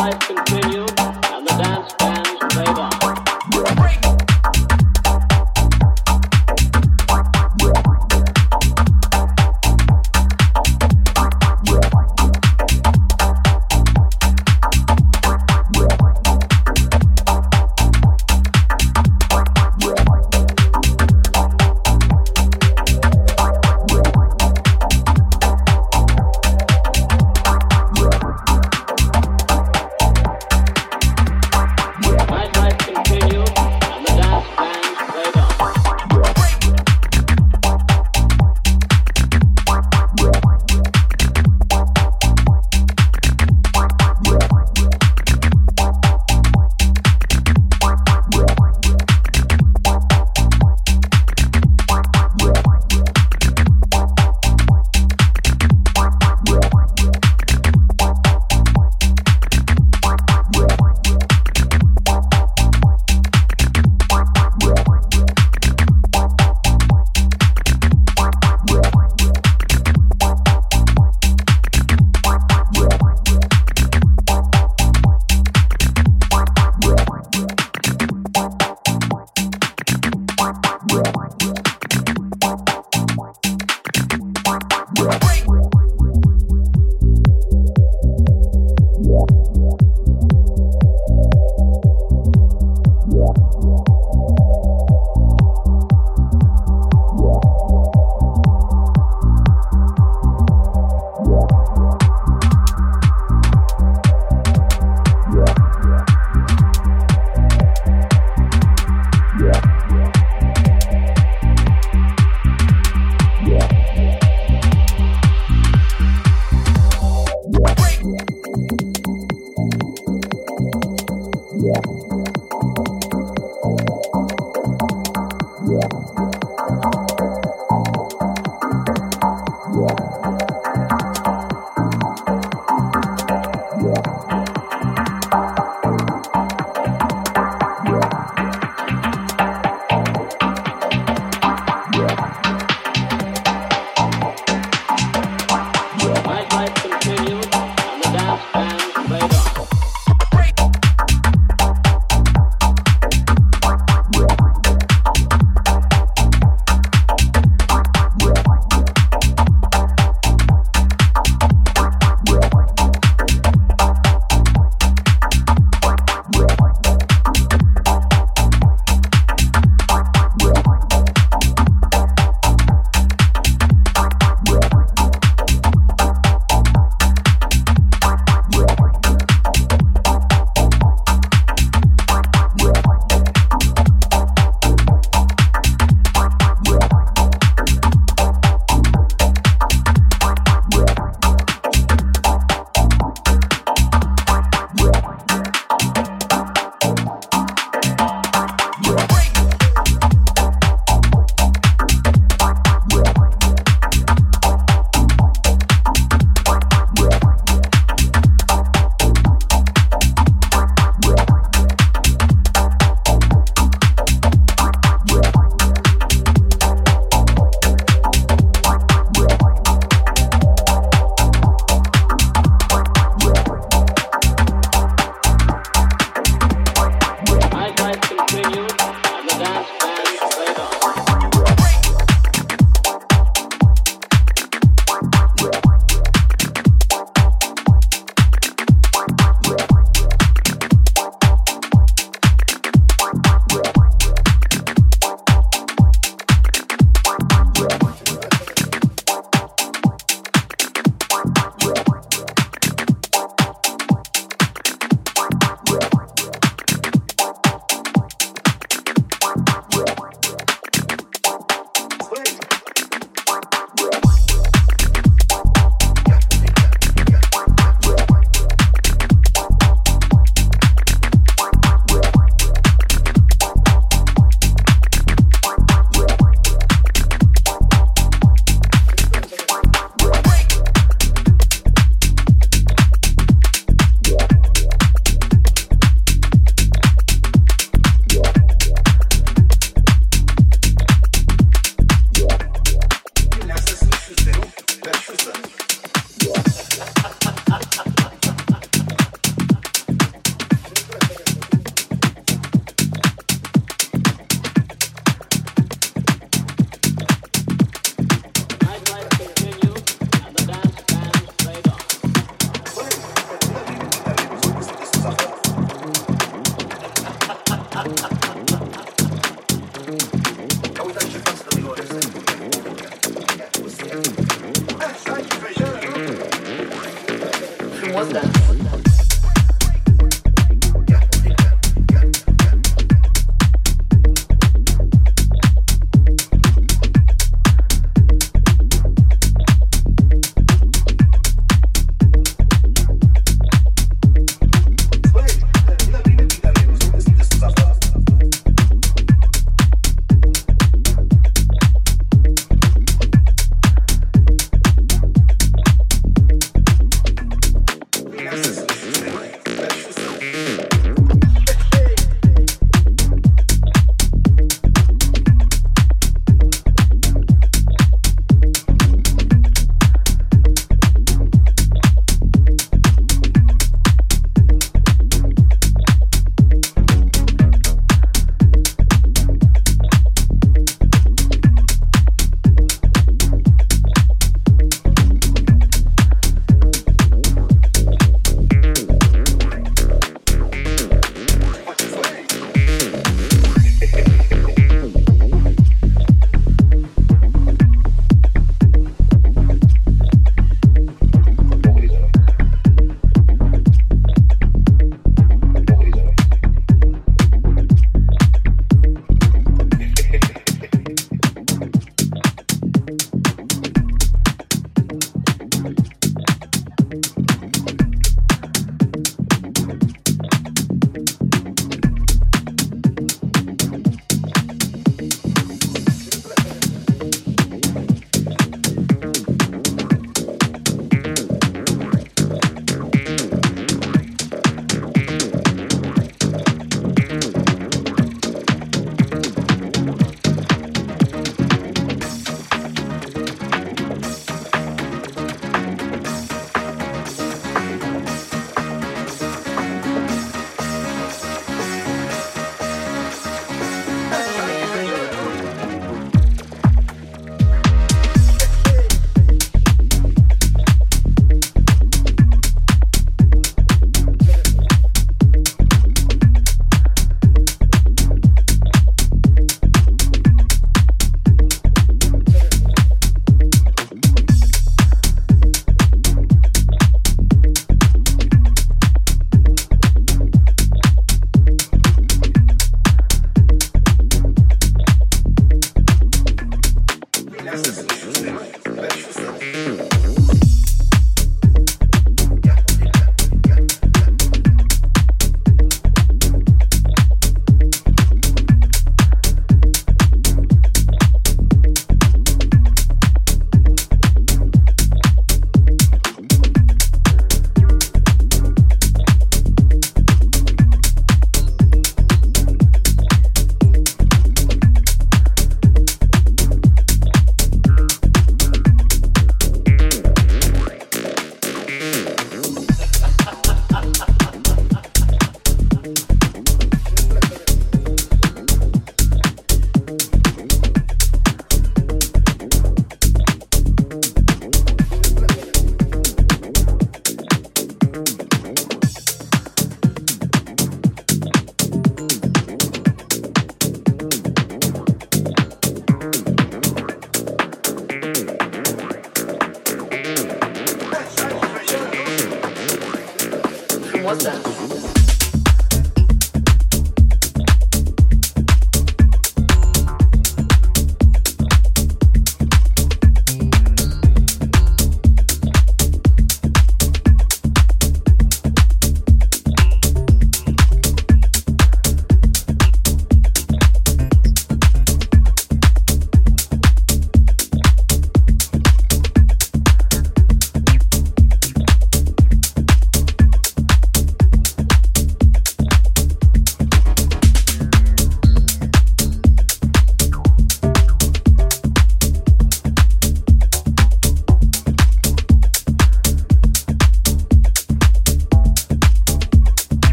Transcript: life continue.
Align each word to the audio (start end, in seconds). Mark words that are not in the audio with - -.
life 0.00 0.18
continue. 0.20 0.79